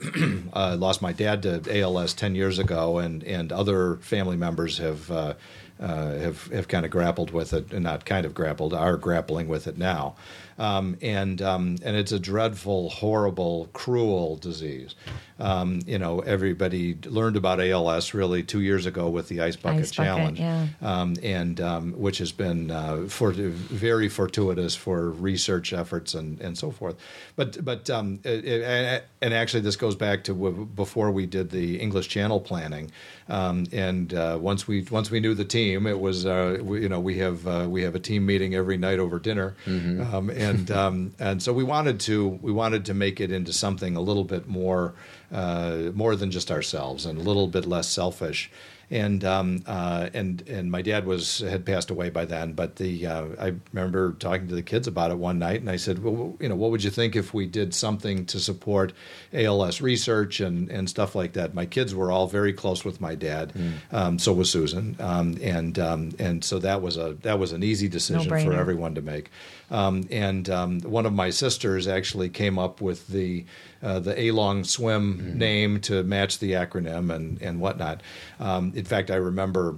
[0.00, 5.10] I lost my dad to ALS ten years ago, and and other family members have
[5.10, 5.34] uh,
[5.80, 9.48] uh, have have kind of grappled with it, and not kind of grappled, are grappling
[9.48, 10.14] with it now.
[10.58, 14.94] Um, and um, and it's a dreadful, horrible, cruel disease.
[15.40, 19.82] Um, you know, everybody learned about ALS really two years ago with the Ice Bucket
[19.82, 20.66] Ice Bucket, Challenge, yeah.
[20.82, 26.58] um, and um, which has been uh, for, very fortuitous for research efforts and, and
[26.58, 26.96] so forth.
[27.36, 31.50] But but um, it, it, and actually, this goes back to w- before we did
[31.50, 32.90] the English Channel planning,
[33.28, 36.88] um, and uh, once we once we knew the team, it was uh, we, you
[36.88, 39.54] know we have uh, we have a team meeting every night over dinner,
[40.12, 43.96] um, and um, and so we wanted to we wanted to make it into something
[43.96, 44.94] a little bit more
[45.32, 48.50] uh, more than just ourselves and a little bit less selfish.
[48.90, 53.06] And um, uh, and and my dad was had passed away by then, but the
[53.06, 56.34] uh, I remember talking to the kids about it one night, and I said, well,
[56.40, 58.94] you know, what would you think if we did something to support
[59.34, 61.52] ALS research and and stuff like that?
[61.52, 63.52] My kids were all very close with my dad,
[63.92, 67.62] um, so was Susan, um, and um, and so that was a that was an
[67.62, 68.58] easy decision for No-brainer.
[68.58, 69.28] everyone to make.
[69.70, 73.44] Um, and um, one of my sisters actually came up with the
[73.82, 78.02] uh, the A Long Swim name to match the acronym and and whatnot.
[78.40, 79.76] Um, in fact, I remember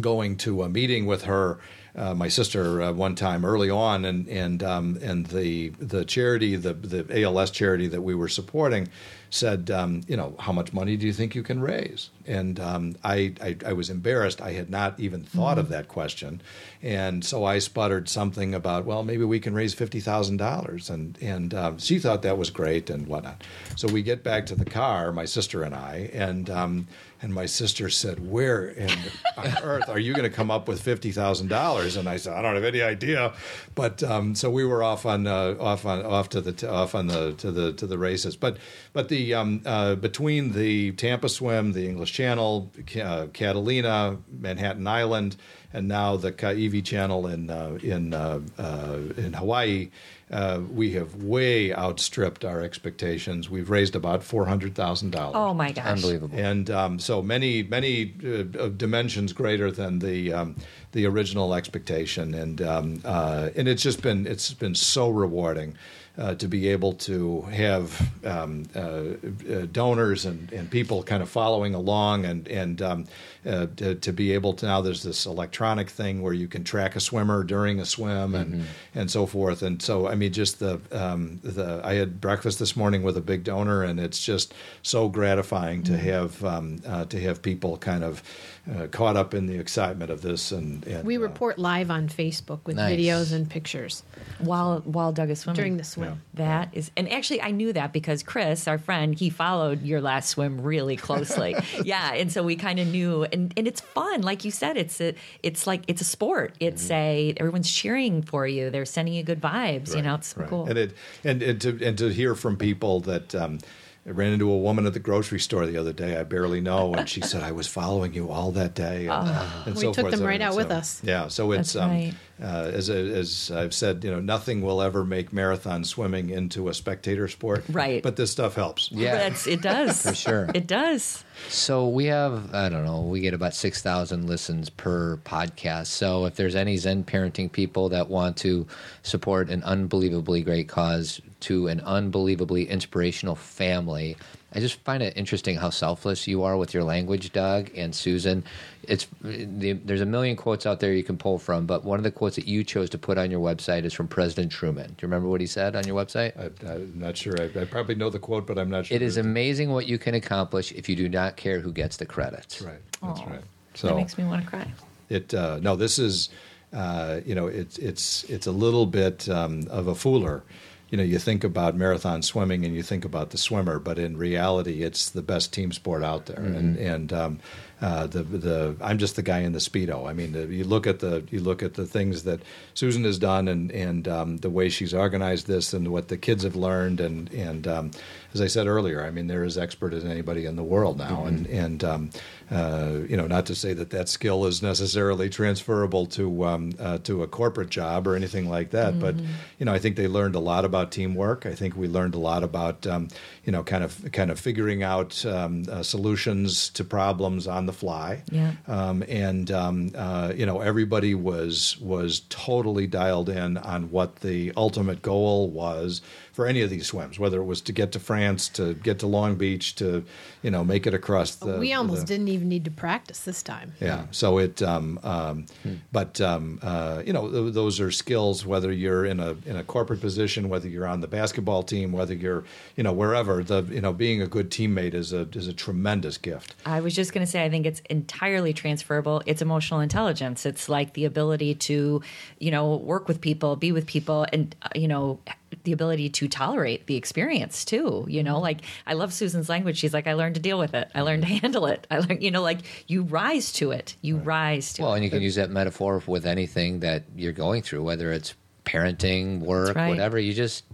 [0.00, 1.58] going to a meeting with her,
[1.96, 6.56] uh, my sister, uh, one time early on, and and um, and the the charity,
[6.56, 8.88] the the ALS charity that we were supporting,
[9.30, 12.10] said, um, you know, how much money do you think you can raise?
[12.26, 14.40] And um, I, I I was embarrassed.
[14.40, 16.42] I had not even thought of that question,
[16.82, 21.16] and so I sputtered something about, well, maybe we can raise fifty thousand dollars, and
[21.20, 23.42] and um, she thought that was great and whatnot.
[23.76, 26.50] So we get back to the car, my sister and I, and.
[26.50, 26.88] Um,
[27.22, 28.90] and my sister said, "Where in
[29.36, 32.32] on earth are you going to come up with fifty thousand dollars?" And I said,
[32.32, 33.34] "I don't have any idea."
[33.74, 36.94] But um, so we were off on uh, off on off to the t- off
[36.94, 38.36] on the to the to the races.
[38.36, 38.56] But
[38.92, 42.70] but the um, uh, between the Tampa Swim, the English Channel,
[43.02, 45.36] uh, Catalina, Manhattan Island,
[45.72, 49.90] and now the Kaiwi Channel in uh, in uh, uh, in Hawaii.
[50.30, 53.50] Uh, we have way outstripped our expectations.
[53.50, 55.86] We've raised about four hundred thousand dollars Oh my gosh.
[55.86, 56.38] Unbelievable.
[56.38, 60.54] and um, so many many uh, dimensions greater than the um,
[60.92, 65.76] the original expectation and um, uh, and it's just been it's been so rewarding
[66.20, 71.30] uh, to be able to have um, uh, uh, donors and, and people kind of
[71.30, 73.06] following along and and um,
[73.46, 76.94] uh, to, to be able to now there's this electronic thing where you can track
[76.94, 79.62] a swimmer during a swim and and so forth.
[79.62, 83.22] And so I mean just the um, the I had breakfast this morning with a
[83.22, 84.52] big donor and it's just
[84.82, 88.22] so gratifying to have um, uh, to have people kind of
[88.70, 92.08] uh, caught up in the excitement of this and, and We uh, report live on
[92.08, 92.96] Facebook with Nice.
[92.98, 94.04] videos and pictures
[94.38, 96.22] While while Doug is swimming during the swim.
[96.34, 100.28] That is, and actually, I knew that because Chris, our friend, he followed your last
[100.28, 101.56] swim really closely.
[101.84, 105.00] yeah, and so we kind of knew, and and it's fun, like you said, it's
[105.00, 106.54] a, it's like it's a sport.
[106.60, 106.92] It's Mm-hmm.
[106.94, 108.70] a everyone's cheering for you.
[108.70, 109.94] They're sending you good vibes.
[109.96, 110.48] You know, it's Right.
[110.48, 110.66] cool.
[110.66, 110.92] And it
[111.24, 113.58] and, and to and to hear from people that um,
[114.06, 116.94] I ran into a woman at the grocery store the other day I barely know,
[116.94, 119.06] and she said I was following you all that day.
[119.08, 119.28] And,
[119.66, 120.10] and We so took forth.
[120.12, 121.02] them So right out it's, with us.
[121.04, 122.14] Yeah, so it's That's um, right.
[122.42, 126.74] uh, as as I've said, you know, nothing will ever make marathon swimming into a
[126.74, 127.64] spectator sport.
[127.68, 128.02] Right.
[128.02, 128.90] But this stuff helps.
[128.90, 129.16] Yeah.
[129.16, 130.50] That's, it does For sure.
[130.54, 131.22] It does.
[131.48, 135.86] So we have, I don't know, we get about 6,000 listens per podcast.
[135.86, 138.66] So if there's any Zen parenting people that want to
[139.02, 144.16] support an unbelievably great cause to an unbelievably inspirational family,
[144.52, 148.44] I just find it interesting how selfless you are with your language, Doug and Susan.
[148.82, 152.02] It's the, there's a million quotes out there you can pull from, but one of
[152.02, 154.86] the quotes that you chose to put on your website is from President Truman.
[154.88, 156.36] Do you remember what he said on your website?
[156.36, 157.34] I, I'm not sure.
[157.40, 158.96] I, I probably know the quote, but I'm not sure.
[158.96, 162.06] It is amazing what you can accomplish if you do not care who gets the
[162.06, 162.40] credit.
[162.40, 162.80] That's right.
[163.02, 163.30] That's Aw.
[163.30, 163.42] right.
[163.82, 164.66] that makes me want to cry.
[165.08, 166.30] It uh, no, this is
[166.72, 170.42] uh, you know it's it's it's a little bit um, of a fooler.
[170.90, 174.16] You know, you think about marathon swimming and you think about the swimmer, but in
[174.16, 176.40] reality, it's the best team sport out there.
[176.40, 177.38] And and um,
[177.80, 180.08] uh, the the I'm just the guy in the speedo.
[180.08, 182.40] I mean, the, you look at the you look at the things that
[182.74, 186.44] Susan has done and and um, the way she's organized this and what the kids
[186.44, 187.90] have learned and and um,
[188.32, 191.24] as I said earlier, I mean, they're as expert as anybody in the world now.
[191.24, 192.10] And and um,
[192.50, 196.98] uh, you know, not to say that that skill is necessarily transferable to um, uh,
[196.98, 199.16] to a corporate job or anything like that, but
[199.58, 201.46] you know, I think they learned a lot about teamwork.
[201.46, 203.08] I think we learned a lot about um,
[203.44, 207.72] you know, kind of kind of figuring out um, uh, solutions to problems on the
[207.72, 208.22] fly.
[208.30, 208.52] Yeah.
[208.68, 214.52] Um, and um, uh, you know everybody was was totally dialed in on what the
[214.56, 218.48] ultimate goal was for any of these swims, whether it was to get to France,
[218.50, 220.04] to get to Long Beach, to
[220.42, 221.58] you know make it across the.
[221.58, 223.72] we almost the- didn't even need to practice this time.
[223.80, 224.06] yeah.
[224.10, 225.46] So it, um, um,
[225.92, 228.46] but um, uh, you know, th- those are skills.
[228.46, 232.14] Whether you're in a in a corporate position, whether you're on the basketball team, whether
[232.14, 232.44] you're
[232.76, 236.18] you know wherever, the you know being a good teammate is a is a tremendous
[236.18, 236.54] gift.
[236.66, 239.22] I was just going to say, I think it's entirely transferable.
[239.26, 240.46] It's emotional intelligence.
[240.46, 242.02] It's like the ability to,
[242.38, 245.18] you know, work with people, be with people, and, uh, you know,
[245.64, 248.04] the ability to tolerate the experience too.
[248.08, 248.42] You know, mm-hmm.
[248.42, 249.78] like I love Susan's language.
[249.78, 250.90] She's like, I learned to deal with it.
[250.94, 251.86] I learned to handle it.
[251.90, 253.96] I learned, you know, like you rise to it.
[254.02, 254.90] You rise to Well, it.
[254.90, 258.34] Well, and you can use that metaphor with anything that you're going through, whether it's
[258.64, 259.88] parenting, work, right.
[259.88, 260.18] whatever.
[260.18, 260.64] You just,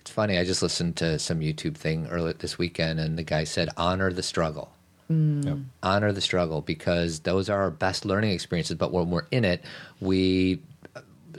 [0.00, 0.38] it's funny.
[0.38, 4.12] I just listened to some YouTube thing earlier this weekend, and the guy said, honor
[4.12, 4.72] the struggle.
[5.10, 5.44] Mm.
[5.44, 5.58] Yep.
[5.82, 8.76] Honor the struggle because those are our best learning experiences.
[8.76, 9.64] But when we're in it,
[10.00, 10.62] we,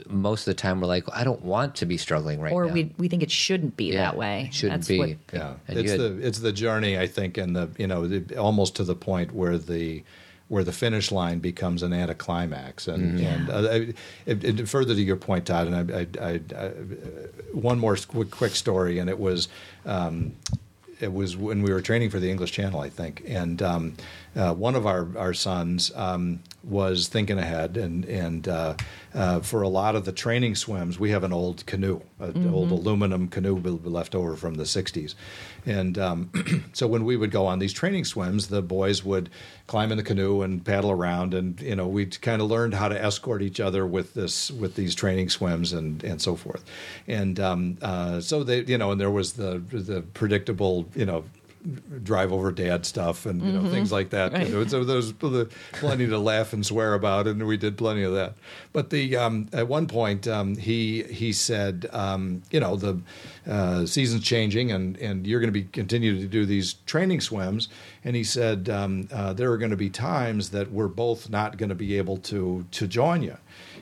[0.08, 2.70] most of the time, we're like, I don't want to be struggling right or now.
[2.70, 4.46] Or we we think it shouldn't be Yeah, that way.
[4.48, 4.98] It shouldn't That's be.
[4.98, 8.06] what- Yeah, And it's you the it's the journey I think, and the you know
[8.06, 10.02] the, almost to the point where the
[10.48, 13.94] where the finish line becomes an anticlimax, and and uh, I-
[14.26, 16.68] it, it, further to your point, Todd, and I, I, I, I
[17.52, 19.48] one more quick, quick story, and it was.
[19.84, 20.32] Um,
[21.00, 23.94] it was when we were training for the English Channel, I think, and um,
[24.36, 28.74] uh, one of our our sons um, was thinking ahead, and and uh,
[29.14, 32.70] uh, for a lot of the training swims, we have an old canoe, an old
[32.70, 35.14] aluminum canoe left over from the '60s,
[35.66, 36.30] and um,
[36.72, 39.30] so when we would go on these training swims, the boys would
[39.66, 42.88] climb in the canoe and paddle around, and you know we kind of learned how
[42.88, 46.64] to escort each other with this with these training swims and and so forth,
[47.06, 51.24] and um, uh, so they you know and there was the the predictable you know
[52.02, 54.32] drive over dad stuff and you know things like that.
[54.46, 58.14] You know, so there's plenty to laugh and swear about, and we did plenty of
[58.14, 58.34] that.
[58.72, 63.00] But the um, at one point um, he he said, um, you know, the
[63.46, 67.68] uh, season's changing, and and you're going to be continue to do these training swims.
[68.04, 71.56] And he said um, uh, there are going to be times that we're both not
[71.56, 73.36] going to be able to to join you.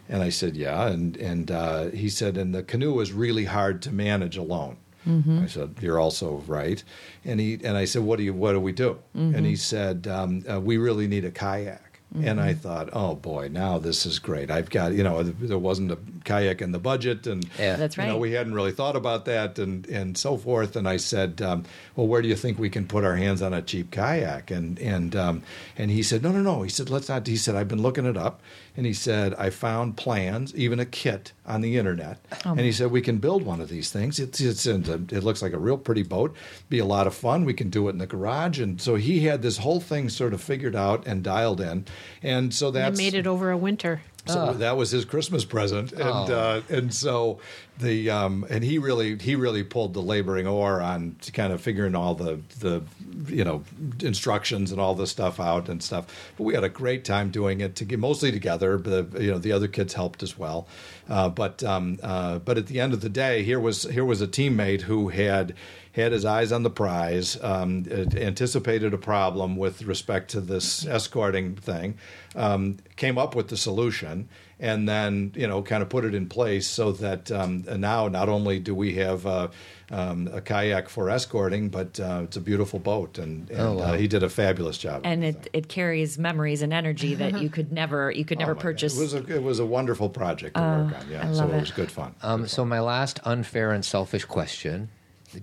[0.08, 0.86] And I said, yeah.
[0.86, 4.76] And and uh, he said, and the canoe is really hard to manage alone.
[5.06, 6.82] I said, "You're also right."
[7.24, 8.34] And he and I said, "What do you?
[8.34, 11.82] What do we do?" And he said, um, uh, "We really need a kayak."
[12.22, 14.50] And I thought, "Oh boy, now this is great.
[14.50, 17.76] I've got you know there wasn't a kayak in the budget, and Yeah.
[17.76, 20.96] That's you know, we hadn't really thought about that, and and so forth." And I
[20.98, 21.64] said, um,
[21.94, 24.78] "Well, where do you think we can put our hands on a cheap kayak?" And
[24.78, 25.42] and um,
[25.76, 28.06] and he said, "No, no, no." He said, "Let's not." He said, "I've been looking
[28.06, 28.40] it up."
[28.76, 32.18] And he said, I found plans, even a kit on the internet.
[32.44, 34.18] Oh, and he said, we can build one of these things.
[34.18, 36.36] It's, it's in the, it looks like a real pretty boat.
[36.68, 37.44] Be a lot of fun.
[37.44, 38.60] We can do it in the garage.
[38.60, 41.86] And so he had this whole thing sort of figured out and dialed in.
[42.22, 44.02] And so that's made it over a winter.
[44.26, 47.38] So that was his Christmas present, and uh, and so
[47.78, 51.60] the um, and he really he really pulled the laboring oar on to kind of
[51.60, 52.82] figuring all the the
[53.26, 53.62] you know
[54.02, 56.06] instructions and all the stuff out and stuff.
[56.36, 58.78] But we had a great time doing it to get mostly together.
[58.78, 60.66] But you know the other kids helped as well.
[61.08, 64.20] Uh, but um, uh, but at the end of the day, here was here was
[64.20, 65.54] a teammate who had
[65.96, 67.84] had his eyes on the prize, um,
[68.16, 71.96] anticipated a problem with respect to this escorting thing,
[72.34, 74.28] um, came up with the solution,
[74.60, 78.28] and then you know kind of put it in place so that um, now not
[78.28, 79.48] only do we have uh,
[79.90, 83.82] um, a kayak for escorting, but uh, it's a beautiful boat, and, and Oh, wow.
[83.84, 85.00] uh, he did a fabulous job.
[85.04, 88.40] and with it, it carries memories and energy that you could never you could Oh
[88.40, 88.62] never my God.
[88.62, 88.96] purchase.
[88.96, 91.10] It was a it was a wonderful project to work on.
[91.10, 91.60] Yeah, I so it it.
[91.60, 92.14] was good fun.
[92.22, 94.88] Um, so my last unfair and selfish question,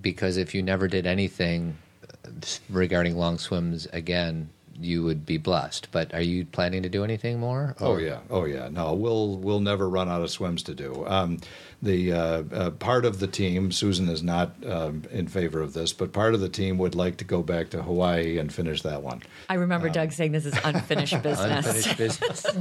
[0.02, 1.78] because if you never did anything
[2.26, 2.30] uh,
[2.70, 5.90] regarding long swims again, you would be blessed.
[5.92, 7.76] But are you planning to do anything more?
[7.80, 8.70] Oh yeah, oh yeah.
[8.70, 11.06] No, we'll we'll never run out of swims to do.
[11.08, 11.40] Um,
[11.84, 15.92] the uh, uh, part of the team, Susan is not um, in favor of this,
[15.94, 19.04] but part of the team would like to go back to Hawaii and finish that
[19.04, 19.22] one.
[19.50, 21.66] I remember Doug saying this is unfinished business.
[21.68, 22.46] Unfinished business.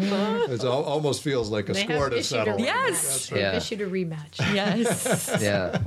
[0.52, 2.56] It al- almost feels like a They score to settle.
[2.56, 3.28] a Yes.
[3.28, 3.56] They've Yeah.
[3.56, 4.38] issued a rematch.
[4.52, 5.30] yes.
[5.40, 5.78] yeah.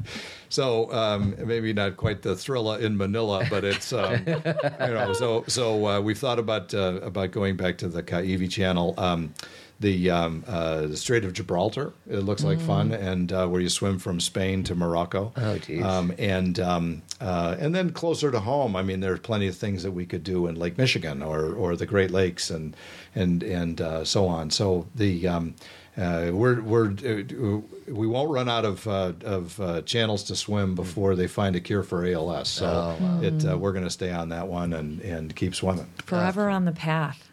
[0.49, 5.13] So um, maybe not quite the thriller in Manila, but it's um, you know.
[5.13, 8.93] So so uh, we've thought about uh, about going back to the Kaiwi Channel.
[8.97, 9.33] Um,
[9.79, 11.93] the um, uh, the Strait of Gibraltar.
[12.09, 15.33] It looks like fun, and uh, where you swim from Spain to Morocco.
[15.35, 15.83] Oh, geez.
[15.83, 19.83] Um, and um, uh, and then closer to home, I mean, there's plenty of things
[19.83, 22.75] that we could do in Lake Michigan or or the Great Lakes and
[23.13, 24.49] and and uh, so on.
[24.49, 25.55] So the um,
[25.97, 30.75] uh, we're we're uh, we won't run out of uh, of uh, channels to swim
[30.75, 32.49] before they find a cure for ALS.
[32.49, 35.87] So it uh, we're going to stay on that one and and keep swimming.
[36.05, 37.31] Forever on the path.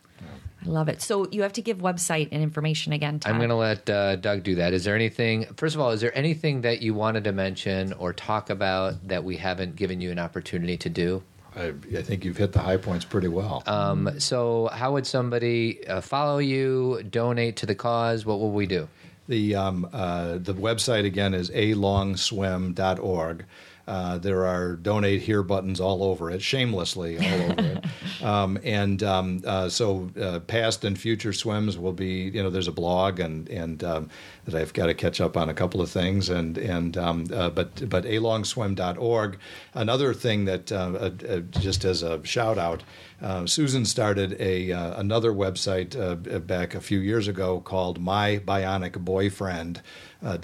[0.65, 1.03] I love it.
[1.03, 3.19] So you have to give website and information again.
[3.19, 3.33] Todd.
[3.33, 4.73] I'm going to let uh, Doug do that.
[4.73, 8.13] Is there anything, first of all, is there anything that you wanted to mention or
[8.13, 11.23] talk about that we haven't given you an opportunity to do?
[11.55, 13.63] I, I think you've hit the high points pretty well.
[13.67, 18.25] Um, so, how would somebody uh, follow you, donate to the cause?
[18.25, 18.89] What will we do?
[19.29, 23.45] The um, uh, the website again is alongswim.org.
[23.87, 27.85] Uh, there are donate here buttons all over it, shamelessly all over it.
[28.23, 32.69] Um, and um, uh, so uh, past and future swims will be, you know, there's
[32.69, 34.11] a blog and and um,
[34.45, 36.29] that I've got to catch up on a couple of things.
[36.29, 39.39] And and um, uh, but but alongswim.org.
[39.75, 42.83] Another thing that uh, uh, uh, just as a shout out.
[43.23, 48.39] Uh, Susan started a uh, another website uh, back a few years ago called My
[48.39, 49.81] Bionic Boyfriend.
[50.21, 50.37] Uh,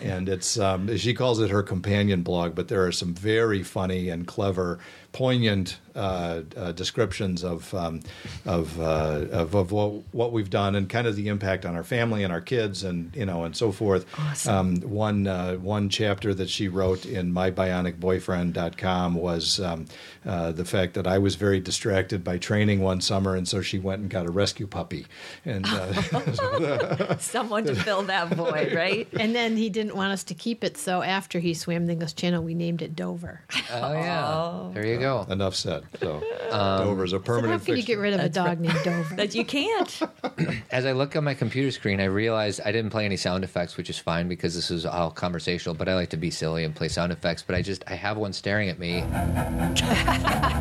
[0.00, 4.08] and it's um, she calls it her companion blog but there are some very funny
[4.08, 4.80] and clever
[5.16, 8.02] poignant uh, uh, descriptions of um,
[8.44, 11.82] of, uh, of of what, what we've done and kind of the impact on our
[11.82, 14.04] family and our kids and you know and so forth.
[14.46, 19.86] Um, one uh, one chapter that she wrote in mybionicboyfriend.com was um,
[20.26, 23.78] uh, the fact that I was very distracted by training one summer and so she
[23.78, 25.06] went and got a rescue puppy
[25.46, 29.08] and uh, Someone to fill that void, right?
[29.18, 32.14] And then he didn't want us to keep it, so after he swam the English
[32.14, 33.40] Channel, we named it Dover.
[33.72, 34.70] Oh, yeah.
[34.74, 35.05] There you go.
[35.28, 35.84] Enough said.
[36.00, 37.86] So Um, is a So permanent how can you fixture.
[37.94, 39.14] get rid of a dog named Dover?
[39.16, 40.00] that you can't.
[40.70, 43.76] As I look on my computer screen, I realized I didn't play any sound effects,
[43.76, 45.74] which is fine because this is all conversational.
[45.74, 47.42] But I like to be silly and play sound effects.
[47.42, 49.00] But I just I have one staring at me.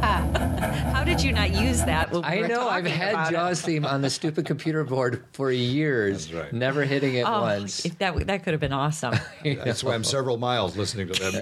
[0.06, 2.12] How did you not use that?
[2.12, 3.36] when we I were know I've talking had about it?
[3.36, 6.54] Jaws theme on the stupid computer board for years, That's right.
[6.54, 7.86] never hitting it Oh, once.
[7.86, 9.14] if that that could have been awesome.
[9.44, 11.34] That's why I'm several miles listening to that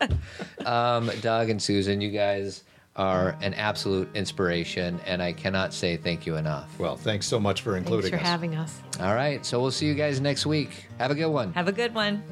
[0.10, 0.18] music.
[0.66, 2.64] Um, Doug and Susan, you guys
[2.96, 6.76] are an absolute inspiration, and I cannot say thank you enough.
[6.78, 8.22] Well, thanks so much for Thanks including for us.
[8.22, 8.82] having us.
[9.00, 10.86] All right, so we'll see you guys next week.
[10.98, 11.52] Have a good one.
[11.52, 12.22] Have a good one.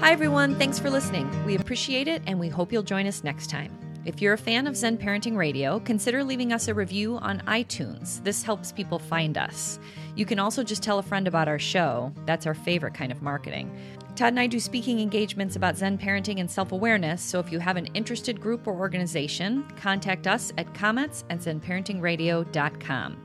[0.00, 0.54] Hi, everyone.
[0.56, 1.28] Thanks for listening.
[1.44, 3.76] We appreciate it, and we hope you'll join us next time.
[4.06, 8.22] If you're a fan of Zen Parenting Radio, consider leaving us a review on iTunes.
[8.24, 9.78] This helps people find us.
[10.16, 12.12] You can also just tell a friend about our show.
[12.24, 13.70] That's our favorite kind of marketing.
[14.18, 17.60] Todd and I do speaking engagements about Zen parenting and self awareness, so if you
[17.60, 23.16] have an interested group or organization, contact us at comments at zenparentingradio.com.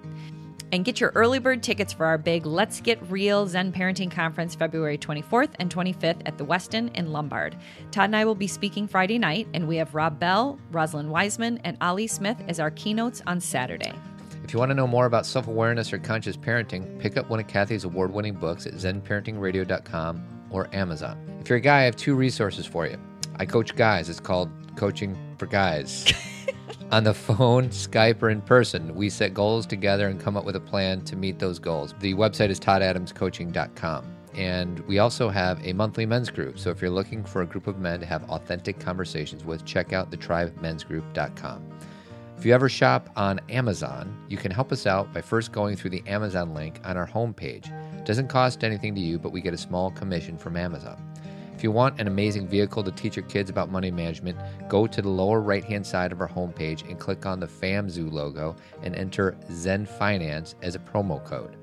[0.72, 4.54] And get your early bird tickets for our big Let's Get Real Zen Parenting Conference
[4.54, 7.58] February 24th and 25th at the Westin in Lombard.
[7.90, 11.58] Todd and I will be speaking Friday night, and we have Rob Bell, Rosalind Wiseman,
[11.64, 13.94] and Ali Smith as our keynotes on Saturday.
[14.44, 17.40] If you want to know more about self awareness or conscious parenting, pick up one
[17.40, 21.18] of Cathy's award winning books at zenparentingradio.com or Amazon.
[21.42, 22.98] If you're a guy, I have two resources for you.
[23.36, 26.14] I coach guys, it's called Coaching for Guys.
[26.92, 30.56] On the phone, Skype, or in person, we set goals together and come up with
[30.56, 31.96] a plan to meet those goals.
[32.00, 34.06] The website is toddadamscoaching.com.
[34.36, 36.58] And we also have a monthly men's group.
[36.58, 39.94] So if you're looking for a group of men to have authentic conversations with, check
[39.94, 41.70] out thethrivemensgroup.com.
[42.38, 45.92] If you ever shop on Amazon, you can help us out by first going through
[45.92, 47.72] the Amazon link on our homepage.
[48.06, 51.02] Doesn't cost anything to you, but we get a small commission from Amazon.
[51.56, 54.38] If you want an amazing vehicle to teach your kids about money management,
[54.68, 58.12] go to the lower right hand side of our homepage and click on the FamZoo
[58.12, 61.56] logo and enter Zen Finance as a promo code.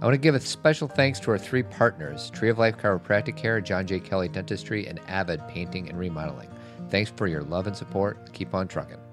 [0.00, 3.36] I want to give a special thanks to our three partners Tree of Life Chiropractic
[3.36, 3.98] Care, John J.
[3.98, 6.50] Kelly Dentistry, and Avid Painting and Remodeling.
[6.90, 8.32] Thanks for your love and support.
[8.32, 9.03] Keep on trucking.